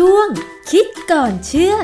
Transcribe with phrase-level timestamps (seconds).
[0.00, 0.28] ช่วง
[0.70, 1.78] คิดก่อนเชื่อพ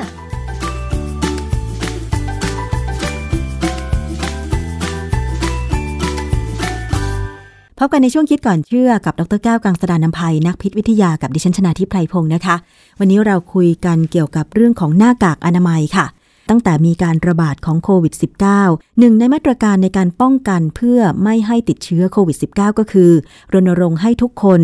[7.85, 12.55] บกันในช่วงคิดก่อนเชื่อกับดรแก้วกังสดานนภัยนักพิษวิทยากับดิฉันชนาทิพไพรพงศ์นะคะ
[12.99, 16.05] วันนี้เราคุยกันเกี่ยวกับเรื่องของหน้ากากอนามัยค่ะ
[16.49, 18.13] ตั้งแต่มีการระบาดของโควิด
[18.57, 23.11] -19 หนึ่งในมาตรการในการป้องกันเพื่อไม่ให้ติดเชื้อโควิด -19 ก็คือ
[23.53, 24.61] รณรงค์ให้ทุกคน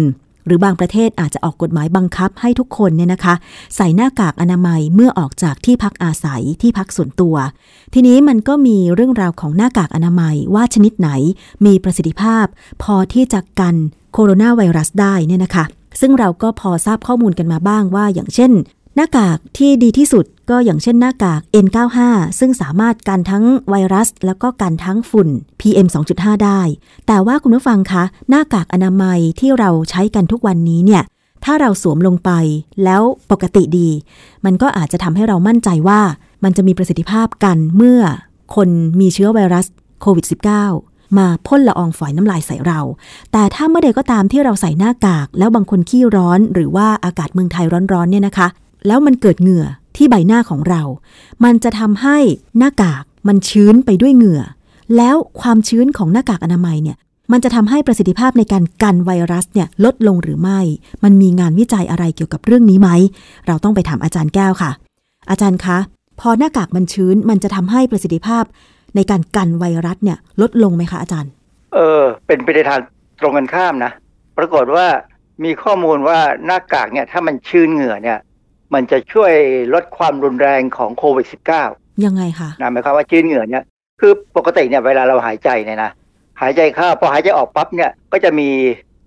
[0.47, 3.35] หรือบางประเทศอาจจะออกกฎหมายบังคับให้ทุกคนเนี่ยนะคะ
[3.75, 7.35] ใส่หน้ากากอนามัยเมื่อออกจากที่พักอาศัยที่พักส่วนตัว
[7.93, 11.09] ทีนี้มันก็มีเรื่องราวของหน้ากากอนามัยว่าชนิดไหน
[11.65, 12.45] มีประสิทธิภาพ
[12.83, 13.75] พอที่จะกัน
[14.13, 15.65] โคโรนาไวรัสได้เนี่ยนะคะ
[15.99, 18.51] ซึ่งเราก็พอทราบข้อมูลกันมาบ้างว่า อย่างเช่น
[18.99, 21.97] หน้ากากที่ดีที่สุดก็อย่างเช่นหน้ากาก N95
[22.39, 25.29] ซึ่งสามารถกันทั้งไวรัส แล้วก็กันทั้งฝุ่น
[25.59, 26.61] PM 2.5 ได้
[27.07, 31.03] แต่ว่าคุณผู้ฟังคะ หน้ากากอนามัยที่เราใช้กันทุกวันนี้เนี่ย
[31.45, 32.31] ถ้าเราสวมลงไป
[32.83, 33.89] แล้วปกติดี
[34.45, 36.01] มันก็อาจจะทำให้เรามั่นใจว่า
[36.43, 38.01] มันจะมีประสิทธิภาพกันเมื่อ
[38.55, 39.65] คนมีเชื้อไวรัส
[40.01, 40.25] โควิด
[40.71, 42.79] -19 มาพ่นละอองฝอยน้ำลายใส่เรา
[43.31, 48.49] แต่ถ้าเมื่อใดก็ตามที่เราใส่หน้ากาก แล้วบางคนขี้ร้อน หรือว่าอากาศเมืองไทยร้อนๆเนี่ยนะคะ
[48.87, 50.81] แล้วมันเกิดเหงื่อที่ใบหน้าของเรา
[51.43, 52.17] มันจะทำให้
[52.57, 54.41] หน้ากากมันชื้นไปด้วยเหงื่อ
[54.97, 56.97] แล้วความชื้นของหน้ากากอนามัยเนี่ย
[57.31, 60.59] มันจะทำให้ประสิทธิภาพในการกันไวรัสเนี่ยลดลงหรือไม่
[61.03, 62.89] มันมีงานวิจัยอะไรเกี่ยวกับเรื่องนี้ไหม
[63.47, 64.71] เราต้องไปถามอาจารย์แก้วค่ะ
[65.29, 65.77] อาจารย์คะ
[66.19, 68.43] พอหน้ากากมันชื้นมันจะทำให้ประสิทธิภาพ
[68.95, 71.31] ในการกันไวรัสเนี่ยลดลงไหมคะอาจารย์
[71.73, 72.79] เออ เป็นไปในทาง
[73.19, 73.91] ตรงกันข้ามนะ
[74.37, 74.85] ปรากฏว่า
[75.43, 78.19] มีข้อมูลว่าหน้ากากเนี่ยถ้ามันชื้นเหงื่อเนี่ย
[78.73, 79.33] มันจะช่วย
[79.73, 81.27] ลดความรุนแรงของโควิด
[81.65, 83.63] -19 ยังไงคะนะหมายความว่าชื้นเหงื่อเนี่ย
[84.01, 85.91] คือปกติเนี่ยเวลาเราหายใจเนี่ยนะ
[86.41, 88.49] หายใจเข้าพอหายใจออกปั๊บเนี่ยก็จะมี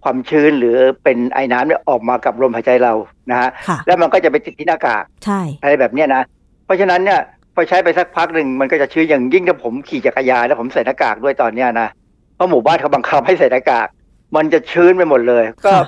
[0.05, 2.92] ความชื้นหรือเป็นไอ้น้ำเนี่ยออกมากับลมหายใจเรา
[3.31, 6.22] นะฮะค่ะแล้วมันก็จะไปติดที่หน้ากากใช่อะไรแบบเนี้ยนะ
[6.65, 7.20] เพราะฉะนั้นเนี่ย
[7.54, 11.88] พอใช้ไปสักพักหนึ่งมันก็จะชื้นอย่างยิ่งถ้าผมขี่จักรยานแล้วผมใส่หน้ากากด้วยตอนเนี้ยนะ
[12.37, 13.88] เพราะหมู่บ้านเขาบังคับให้ใส่หน้ากาก
[14.37, 15.82] มันจะชื้นไปหมดเลย ก็ค่ะ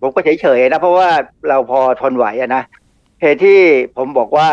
[0.00, 1.08] ผมก็เฉยๆนะเพราะว่า
[1.48, 2.62] เราพอทนไหวอะนะ
[3.20, 3.60] เหตุที่
[3.96, 4.50] ผมบอกว่า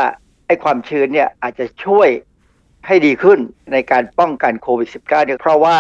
[0.48, 2.09] ไอ้ความชื้นเนี่ยอาจจะช่วย
[2.88, 3.40] ให้ดีขึ้น
[3.72, 5.78] ในการป้องกันโควิด -19 เนี่ยเพราะว่า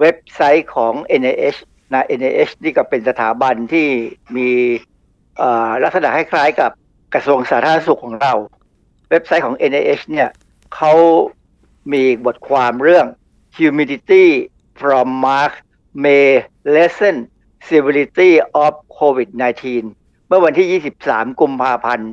[0.00, 1.58] เว็บไซต์ของ NIH
[1.92, 3.88] นะ NIH นี่ก็เป็นสถาบันที่
[4.36, 4.50] มี
[5.82, 6.70] ลักษณะคล้ายๆกับ
[7.14, 8.34] กระทรวงสาธารณสุขของเรา
[9.10, 10.28] เว็บไซต์ของ NIH เนี่ย
[10.74, 10.92] เขา
[11.92, 13.06] มีบทความเรื่อง
[13.56, 14.26] humidity
[14.80, 15.56] from March
[16.04, 16.26] may
[16.76, 17.16] lessen
[17.68, 18.30] severity
[18.64, 19.54] of COVID-19
[20.28, 22.10] เมื่อวันที่ 23 กุมภาพันธ์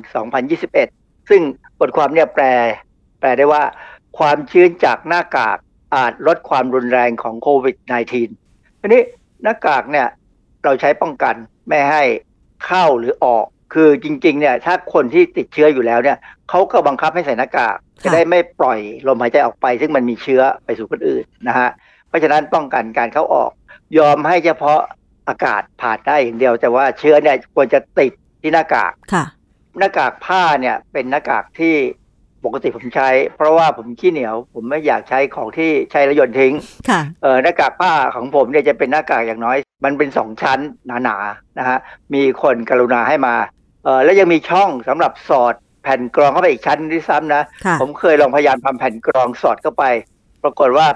[0.62, 1.42] 2021 ซึ่ง
[1.80, 2.44] บทความเนี่ยแปล
[3.20, 3.62] แปลได้ว่า
[4.18, 5.58] ความชื้นจากหน้ากาก
[5.94, 7.76] อาจลดความรุนแรงของโควิด
[8.32, 9.02] -19 ทีนี้
[9.42, 10.06] หน้ากากเนี่ย
[10.64, 11.34] เราใช้ป้องกัน
[11.68, 12.02] ไม่ให้
[12.66, 16.18] เข้าหรือออก คือจริงๆเนี่ยถ้าคนที่ติดเชื้ออยู่แล้วเนี่ย
[16.50, 21.68] เขาก็บังคับให้ใส่หน้ากากจะได้ไม่ปล่อยลมหายใจออกไป ซึ่งมันมีเชื้อไปสู่คนอื่นนะฮะ
[22.08, 23.50] เพราะฉะนั้นป้องกันการเข้าออก
[23.98, 24.80] ยอมให้เฉพาะ
[25.28, 29.24] อากาศผ่านได้อย่างเดียว แต่ว่าเชื้อเนี่ยควรจะติดที่หน้ากากค่ะ
[29.78, 31.74] หน้ากากผ้าเนี่ยเป็นหน้ากากที่
[32.44, 36.54] ปกติผมใช้ เพราะว่าผมขี้เหนียว ผมไม่อยากใช้ของที่ใช้แล้วโยนทิ้ง
[36.90, 40.58] ค่ะ เออหน้ากากผ้าของผมเนี่ยจะเป็นหน้ากากอย่างน้อย มันเป็นสองชั้น
[41.04, 41.78] หนาๆนะฮะ
[42.14, 43.34] มีคนกรุณาให้มา
[43.84, 49.84] เออแล้วยังมีช่องสำหรับสอดแผ่นกรองเข้าไปอีกชั้นที่ซ้ำนะค่ะผมเคยลองพยายามทำแผ่นกรองสอดเข้าไป
[50.42, 50.86] ปรากฏว่า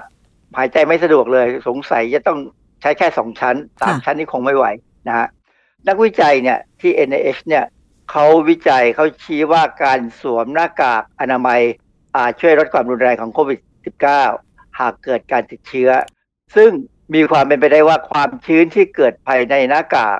[0.57, 2.39] หายใจไม่สะดวกเลย สงสัยจะต้อง
[2.81, 4.65] ใช้แค่สองชั้นสามค่ะชั้นนี่คงไม่ไหว
[5.07, 5.27] นะฮะ
[5.87, 7.65] นักวิจัยเนี่ยที่ NIH เนี่ย
[8.11, 11.61] เขาวิจัยเขาชี้ว่าการสวมหน้ากากอนามัย
[12.15, 13.59] อาจช่วยลดความรุนแรงของโควิด
[14.19, 15.89] -19 หากเกิดการติดเชื้อ
[16.55, 16.71] ซึ่ง
[17.13, 20.19] มีความเป็นไปได้ว่าความชื้นที่เกิดภายในหน้ากาก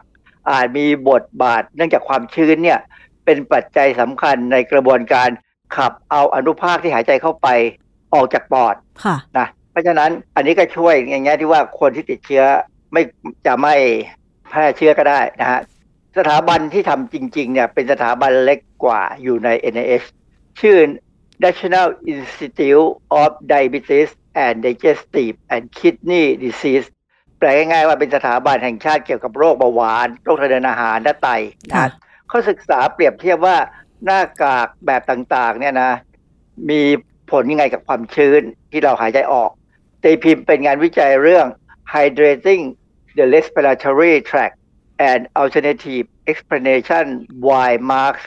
[0.51, 2.79] อาจมีบทบาท เนื่องจากความชื้นเนี่ย
[3.25, 5.29] เป็นปัจจัยสำคัญในกระบวนการ
[5.75, 7.47] ขับเอาอนุภาคที่หายใจเข้าไป
[8.13, 12.43] ออกจากปอดค่ะนะ เพราะฉะนั้นอันนี้ก็ช่วยอย่างเงี้ยที่ว่าคนที่ติดเชื้อ
[12.91, 13.01] ไม่
[13.45, 13.75] จะไม่
[14.49, 15.59] แพร่เชื้อก็ได้นะฮะ
[16.17, 20.07] สถาบันที่ทำจริงๆเนี่ยเป็นสถาบันเล็กกว่าอยู่ใน NIH
[20.61, 20.77] ชื่อ
[21.43, 22.89] National Institute
[23.21, 24.09] of Diabetes
[24.45, 26.87] and Digestive and Kidney Disease
[27.39, 31.29] แปลง่ายๆว่าเป็นสถาบันแห่งชาติเกี่ยวกับโรคเบาหวานโรคทางเดินอาหารและไต
[31.69, 31.87] นะค่ะ
[32.27, 33.57] เขาศึกษาเปรียบเทียบว่า
[34.05, 35.91] หน้ากากแบบต่างๆเนี่ยนะ
[36.69, 36.81] มี
[37.31, 38.41] ผลยังไงกับความชื้น
[38.71, 39.51] ที่เราหายใจออก
[40.03, 41.45] ตีพิมพ์เป็นงานวิจัยเรื่อง
[41.93, 42.63] hydrating
[43.17, 44.55] the respiratory tract
[45.09, 47.05] and alternative explanation
[47.47, 48.23] why marks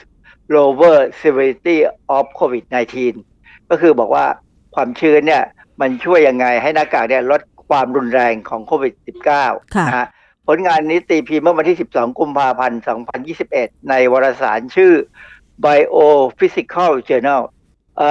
[0.55, 1.77] lower severity
[2.17, 2.95] of COVID-19
[3.69, 4.25] ก็คือบอกว่า
[4.75, 5.43] ความชื้นเนี่ย
[5.81, 8.93] มันช่วยยังไงให้หน้ากากเนี่ยลดความรุนแรงของโควิด
[9.37, 10.07] -19 ค่ะนะฮะ
[10.47, 12.81] ผลงานนี้ตีพิมพ์เมื่อวันที่ 12 กุมภาพันธ์
[13.33, 14.93] 2021 ในวารสารชื่อ
[15.63, 17.41] Biophysical Journal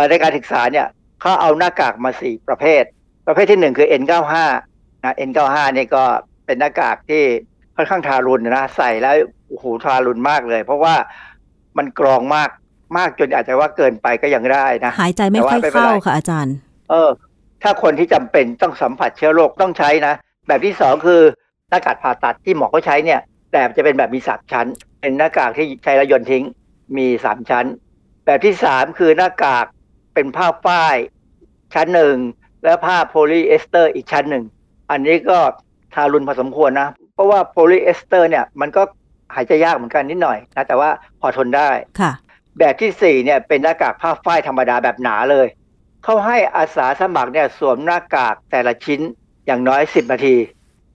[0.09, 0.87] ในการศึกษาเนี่ย
[1.21, 2.85] เขาเอาหน้ากากมาสี่ประเภท
[3.27, 4.35] ประเภทที่หนึ่งคือ N95
[5.05, 6.05] นะ N95 นี่ก็
[6.47, 7.23] เป็นหน้ากากที่
[7.77, 9.15] ค่อนข้างทารุณนะใส่แล้ว
[9.49, 10.95] โอ้โหทารุณมากเลย เพราะว่า
[11.79, 12.51] มันกรองมาก
[12.97, 16.55] มากจนอาจจะว่าเกินไปก็ยังได้นะ หายใจไม่ค่อยเข้าค่ะอาจารย์
[16.91, 17.11] เออ
[17.63, 20.15] ถ้าคนที่จำเป็นต้องสัมผัสเชื้อโรคต้องใช้นะ
[20.47, 21.21] แบบที่สองคือ
[21.71, 23.21] หน้ากากผ่าตัดที่หมอเขาใช้เนี่ย
[23.53, 24.67] แต่จะเป็นแบบมีสามชั้น
[25.01, 26.45] เป็นหน้ากากที่ใช้แล้วยนทิ้ง
[26.99, 27.67] มีสามชั้น
[28.27, 29.67] แบบที่สามคือหน้ากาก
[30.15, 30.97] เป็นผ้าฝ้าย
[31.75, 32.17] ชั้นหนึ่ง
[32.65, 34.45] แล้วผ้าโพลีเอสเตอร์อีกชั้นหนึ่ง
[34.91, 35.39] อันนี้ก็
[35.95, 38.83] ทารุณพอสมควรนะ เพราะว่าโพลีเอสเตอร์เนี่ยมันก็
[39.35, 40.91] หายใจยากเหมือนกันนิดหน่อยนะแต่ว่า
[41.21, 41.71] พอทนได้
[42.01, 42.13] ค่ะ
[42.59, 45.47] แบบที่สี่เนี่ยเป็นหน้ากากผ้าฝ้ายธรรมดาแบบหนาเลย
[46.05, 49.01] เขาให้อาสาสมัครเนี่ยสวมหน้ากากแต่ละชิ้น
[49.47, 50.37] อย่างน้อยสิบนาที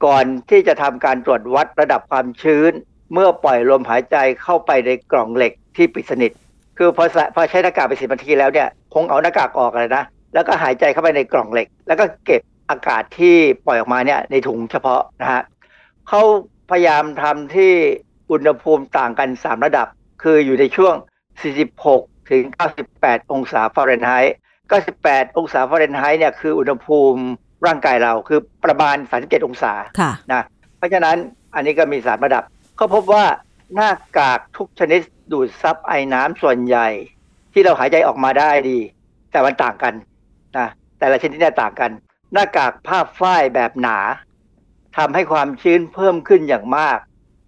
[0.05, 2.71] ก่อนที่จะทำการตรวจวัดระดับความชื้น
[3.13, 6.31] เมื่อปล่อยลมหายใจเข้าไปในกล่องเหล็กที่ปิดสนิท
[6.77, 7.05] คือพอ
[7.35, 10.03] พอใช้หน้ากากไปสิบนาทีแล้วเนี่ยคงเอาหน้ากากออกเลยนะ
[10.33, 13.35] แล้วก็หายใจเข้าไปในกล่องเหล็ก แล้วก็เก็บอากาศที่
[13.65, 15.41] ปล่อยออกมาเนี่ยในถุงเฉพาะนะฮะ
[16.07, 16.21] เขา
[16.69, 17.73] พยายามทำที่
[18.31, 19.87] อุณหภูมิต่างกัน 3 ระดับ
[20.23, 20.95] คืออยู่ในช่วง
[21.61, 22.43] 46 ถึง
[22.87, 24.35] 98 องศาฟาเรนไฮต์
[24.85, 27.21] 98 องศาฟาเรนไฮต์เนี่ยคืออุณหภูมิ
[27.67, 30.43] ร่างกายเราคือประมาณ 37 องศาค่ะนะ
[30.77, 31.17] เพราะฉะนั้น
[31.55, 32.43] อันนี้ก็มีสามระดับ
[32.77, 33.25] เขาพบว่า
[33.75, 36.87] หน้ากากทุกชนิดดูดซับไอน้ำส่วนใหญ่
[37.53, 38.79] ที่เราหายใจออกมาได้ดี
[39.31, 40.05] แต่มันต่างกันนะ
[40.99, 41.91] แต่ละชนิดเนี่ยต่างกัน
[42.33, 43.97] หน้ากากผ้าฝ้ายแบบหนา
[44.97, 46.97] ทำให้ความชื้นเพิ่มขึ้นอย่างมาก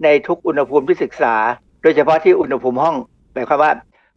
[0.03, 1.36] ในทุกอุณหภูมิที่ศึกษา
[1.81, 2.95] โดยเฉพาะที่อุณหภูมิห้อง
[3.33, 3.71] หมายความว่า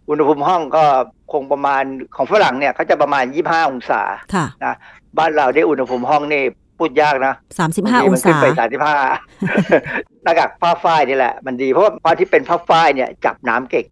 [0.09, 0.85] อุณหภูมิห้องก็
[1.33, 1.85] คงประมาณ
[2.17, 4.03] ของฝรั่งเนี่ยเขาจะประมาณ 25 องศา
[4.35, 4.75] ค่ะนะ
[5.19, 6.43] บ้านเราได้อุณหภูมิห้องนี่
[6.79, 7.35] พูดยากนะ
[7.69, 13.85] 35องศาขึ้นไป35หน้ากากผ้าฝ้ายนี่แหละ มันดีเพราะว่าพอที่เป็นผ้าฝ้ายเนี่ยจับน้ำเก่ง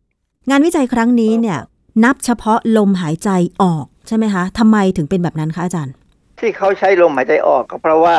[0.49, 1.59] งานวิจัยครั้งนี้เนี่ย
[2.05, 3.31] นับเฉพาะลมหายใจ
[3.63, 5.95] ออก ใช่ไหมคะทำไมถึงเป็นแบบนั้นคะอาจารย์
[6.39, 8.17] ที่เขาใช้ลมหายใจออกก็เพราะว่า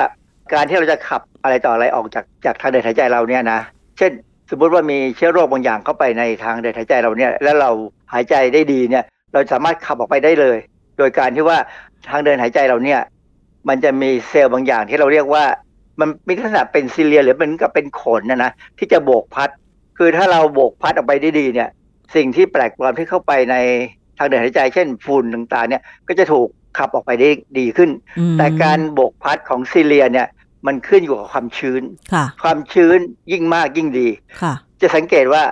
[0.54, 3.60] การที่เราจะขับอะไรต่ออะไรออกจากจากทางเดินหายใจเราเนี่ยนะ
[3.98, 4.12] เช่น
[4.50, 7.72] สมมติว่ามีเชื้อโรคบางอย่างเข้าไปในทางเดินหายใจเราเนี่ยแล้วเรา
[8.14, 9.04] หายใจได้ดีเนี่ย
[9.34, 10.58] เราสามารถขับออกไปได้เลย
[10.98, 11.58] โดยการที่ว่า
[12.10, 13.00] ทางเดินหายใจเราเนี่ย
[13.70, 15.44] มันจะมีเซลล์บางอย่างที่เราเรียกว่า
[16.00, 19.50] มันมีลักษณะเป็นซิเลียหรือเป็นกับเป็นขนนะนะที่จะโบกพัด
[19.98, 21.70] คือถ้าเราโบกพัดออกไปได้ดีเนี่ย
[22.16, 26.48] สิ่งที่แปลกปลอมที่เข้าไปในางเดินหายใจเช่นฝุ่นต่างๆเนี่ยก็จะถูก
[26.78, 27.30] ขับออกไปได้
[27.60, 27.90] ดีขึ้น
[28.38, 30.28] แต่การโบกพัดของซิเลียเนี่ย
[30.68, 31.82] มันขึ้นอยู่กับความชื้น
[32.44, 33.00] ความชื้น
[33.32, 34.08] ยิ่งมากยิ่งดี
[34.82, 35.44] จะสังเกตว่า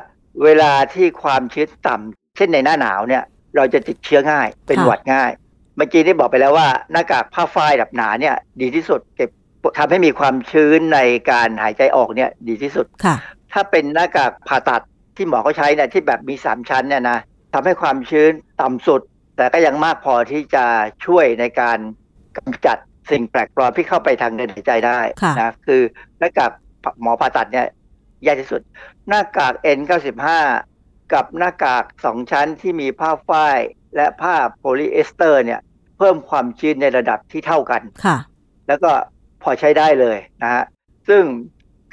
[0.44, 3.23] เวลาที่ความชื้นต่ำเช่นในหน้าหนาวเนี่ย
[3.56, 5.31] เราจะติดเชื้อง่าย เป็นหวัดง่าย
[5.75, 9.29] เมื่อกี้ได้บอกไปแล้วว่าหน้ากากผ้าฝ้ายแบบหนาเนี่ยดีที่สุดเก็บ
[9.77, 11.00] ทำให้มีความชื้นใน
[11.31, 12.85] การหายใจออกเนี่ยดีที่สุด
[13.53, 14.81] ถ้าเป็นหน้ากากผ่าตัด
[15.15, 17.19] ที่หมอเขาใช้เนี่ยที่แบบมีสามชั้นเนี่ยนะ
[17.53, 18.31] ทำให้ความชื้น
[18.62, 19.01] ต่ำสุด
[19.38, 20.65] แต่ก็ยังมากพอที่จะ
[21.06, 21.80] ช่วยในการ
[22.38, 22.77] กำจัด
[23.12, 25.00] สิ่งแปลกปลอมที่เข้าไปทางเดินหายใจได้
[25.39, 25.81] นะคือ
[26.19, 26.51] หน้ากาก
[27.01, 27.68] หมอผ่าตัดเนี่ย
[28.25, 28.62] ยากที่สุด
[29.07, 30.27] หน้ากาก N95
[31.13, 33.57] กับหน้ากากสองชั้นที่มีผ้าฝ้าย
[33.95, 35.59] และผ้าโพลีเอสเตอร์เนี่ย
[35.98, 38.18] เพิ่มความชื้นในระดับที่เท่ากันค่ะ
[38.68, 38.92] แล้วก็
[39.44, 40.63] พอใช้ได้เลยนะฮะ
[41.09, 41.24] ซึ่ง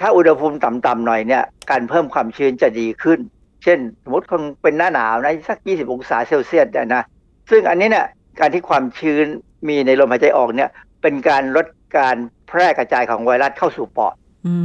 [0.00, 3.20] ถ้าอุณหภูมิต่ำๆหน่อยเนี่ย การเพิ่มความชื้นจะดีขึ้น
[3.62, 7.02] เช่น สมมติคงเป็นหน้าหนาวนะสัก 20 องศาเซลเซียสนะ
[7.50, 8.06] ซึ่งอันนี้เนี่ย
[8.40, 9.26] การที่ความชื้น
[9.68, 10.70] มีในลมหายใจออกเนี่ย
[11.02, 11.66] เป็นการลด
[11.98, 12.16] การ
[12.48, 14.14] แพร่กระจายของไวรัสเข้าสู่ปอด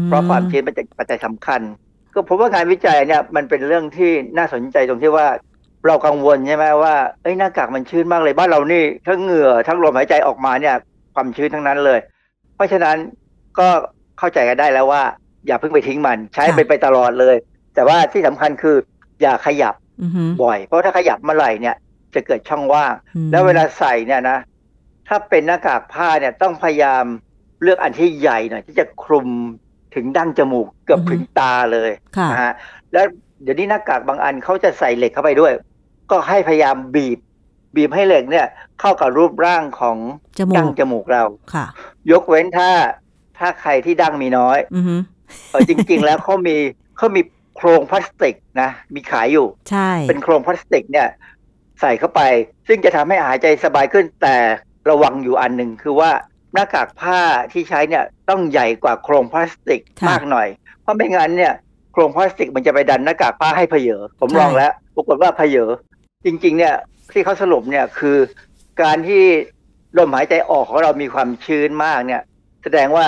[0.06, 1.62] เพราะความชื้นเป็นปัจจัยสำคัญ
[2.14, 5.28] ก็ผมว่างานวิจัยเนี่ยมันเป็นเรื่องที่น่าสนใจตรงที่ว่า
[5.88, 10.76] เรากังวลใช่ไหมว่าเอ้ยหน้ากากมันชื้นมากเลยบ้านเรานี่ทั้งเหงื่อทั้งลมหายใจออกมาเนี่ย
[11.16, 12.00] ความชื้นทั้งนั้นเลย
[12.56, 12.98] เพราะฉะนั้น
[13.60, 13.68] ก็
[14.20, 15.04] เข้าใจกันได้แล้วว่า
[15.48, 17.36] อย่าเพิ่งไปทิ้งมัน ใช้ไปไปตลอดเลย
[17.76, 18.76] แต่ว่าที่สำคัญคือ
[19.22, 19.76] อย่าขยับ
[20.44, 21.76] บ่อย เพราะถ้าขยับเมื่อไหร่เนี่ย
[22.16, 22.94] จะเกิดช่องว่าง
[23.32, 24.38] แล้วเวลาใส่เนี่ยนะ
[25.08, 27.06] ถ้าเป็นหน้ากากผ้าเนี่ยต้องพยายาม
[27.62, 29.28] เลือกอันที่ใหญ่หน่อยที่จะคลุม
[29.96, 31.92] ถึงดั้งจมูกเกือบถึงตาเลย
[32.32, 32.54] นะฮะ
[32.94, 33.06] แล้ว
[33.44, 35.54] เดี๋ยวนี้หน้ากากบางอันเขาจะใส่เหล็กเข้าไปด้วย
[36.12, 37.20] ก็ให้พยายามบีบ
[37.76, 38.48] บีบให้เหล็กเนี่ย
[38.80, 39.98] เข้ากับรูปร่างของ
[40.58, 41.66] ดั้งจมูกเราค่ะ
[42.12, 42.70] ยกเว้นถ้า
[43.40, 44.60] ถ้าใครที่ดั้งมีน้อย
[45.52, 46.58] เออจริง ๆ แล้วเขามี
[46.98, 47.22] เขามี
[47.58, 51.08] โครงพลาสติกนะมีขายอยู่ ใช่ เป็นโครงพลาสติกเนี่ย
[51.82, 52.22] ใส่เข้าไป
[52.68, 54.38] ซึ่งจะทำให้หายใจสบายขึ้นแต่
[54.90, 56.12] ระวังอยู่อันหนึ่งคือว่า
[56.54, 57.20] หน้ากากผ้า
[57.52, 60.48] ที่ใช้เนี่ยต้องใหญ่กว่าโครงพลาสติกมากหน่อย
[60.82, 61.54] เพราะไม่งั้นเนี่ย
[61.94, 65.72] โครงพลาสติกมันจะไปดันหน้ากากผ้าให้เพเยอผมลองแล้วปรากฏว่าเพเยอ
[66.26, 66.76] จริง ๆ เนี่ย
[67.12, 68.18] ที่เขาสรุปเนี่ยคือ
[68.82, 69.24] การที่
[69.98, 72.22] ลมหายใจออกของเรามีความชื้นมากเนี่ย
[72.64, 73.08] แสดงว่า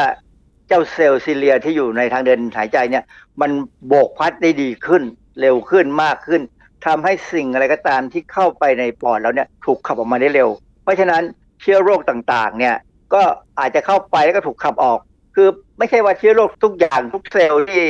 [0.68, 3.04] เจ้าเซลล์ซิเลียที่อยู่ในทางเดินหายใจเนี่ย
[3.42, 3.52] มัน
[3.88, 5.04] โบกพัดได้ดีขึ้น
[5.42, 6.42] เร็วขึ้นมากขึ้น
[6.86, 10.50] ทำให้สิ่งอะไรก็ตามที่เข้าไปในปอดแล้วเนี่ยถูกขับออกมาได้เร็ว
[10.84, 11.24] เพราะฉะนั้น
[11.62, 12.76] เชื้อโรคต่างๆ เนี่ย
[13.14, 13.22] ก็
[13.60, 15.00] อาจจะเข้าไปแล้วก็ถูกขับออก
[15.36, 17.84] คือไม่ใช่ว่าเชื้อโรคทุกอย่างทุกเซลล์ที่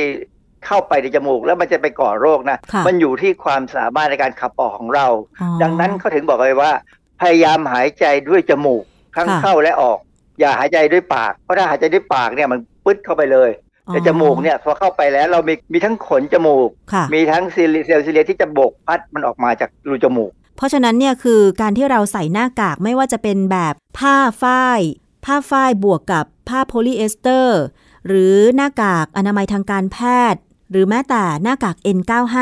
[0.66, 5.06] เข้าไปในจมูกแล้วมันจะไปก่อโรคนะค่ะมันอยู่ที่ความสามารถในการขับออกของเรา
[5.40, 6.72] อ๋อดังนั้นเขาถึงบอกเลยว่า
[7.20, 8.84] พยายามหายใจด้วยจมูก
[9.16, 9.98] ทั้งค่ะเข้าและออก
[10.40, 13.50] อย่าหายใจด้วยปาก เพราะถ้าหายใจด้วยปากเนี่ยมันปึ๊ดเข้าไปเลย
[13.86, 24.80] แต่จมูกเนี่ยพอเข้าไปแล้วเรามีมีทั้งขนจมูกค่ะมีทั้งเซลล์เซลล์ cilia ที่จะโบกพัดมันออกมาจากรูจมูก เพราะฉะนั้นเนี่ยคือการที่เราใส่หน้ากากไม่ว่าจะเป็นแบบผ้าฝ้าย
[25.24, 27.60] ผ้าฝ้ายบวกกับผ้าโพลีเอสเตอร์
[28.06, 29.98] หรือหน้ากากอนามัยทางการแพ
[30.32, 30.40] ทย์
[30.70, 32.36] หรือแม้แต่หน้ากาก N95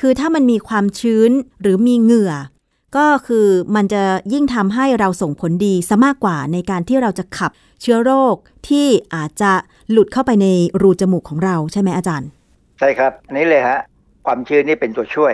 [0.00, 2.32] คือถ้ามันมีความชื้นหรือมีเหงื่อ
[2.96, 8.34] ก็คือมันจะยิ่งทำให้เราส่งผลดีซะมากกว่าในการที่เราจะขับเชื้อโรค
[8.68, 9.52] ที่อาจจะ
[9.90, 10.46] หลุดเข้าไปใน
[10.82, 12.28] รูจมูกของเราใช่ไหมอาจารย์
[12.78, 13.78] ใช่ครับ อันนี้เลยฮะ
[14.26, 15.32] ความชื้นนี่เป็นตัวช่วย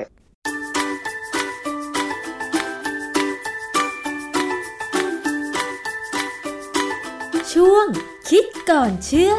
[7.53, 7.87] ช่วง
[8.29, 9.35] คิดก่อนเชื่อ